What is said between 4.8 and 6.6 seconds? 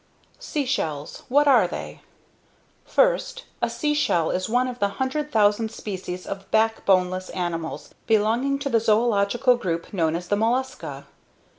100,000 species of